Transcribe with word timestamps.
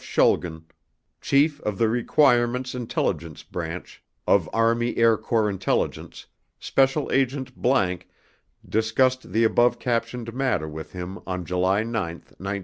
Schulgen, 0.03 0.63
Chief 1.21 1.59
of 1.61 1.77
the 1.77 1.87
Requirements 1.87 2.73
Intelligence 2.73 3.43
Branch 3.43 4.01
of 4.25 4.49
Army 4.51 4.97
Air 4.97 5.15
Corps 5.15 5.47
Intelligence, 5.47 6.25
Special 6.57 7.11
Agent____ 7.11 7.55
discussed 8.67 9.31
the 9.31 9.43
above 9.43 9.77
captioned 9.77 10.33
matter 10.33 10.67
with 10.67 10.93
him 10.93 11.19
on 11.27 11.45
July 11.45 11.83
9, 11.83 11.93
1947. 11.93 12.59